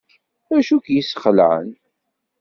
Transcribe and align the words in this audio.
Acu 0.55 0.75
i 0.77 0.79
k-yesxelεen? 0.85 1.67